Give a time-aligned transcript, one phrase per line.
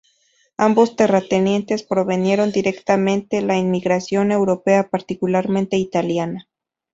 [0.57, 6.47] Ambos terratenientes promovieron directamente la inmigración europea, particularmente italiana.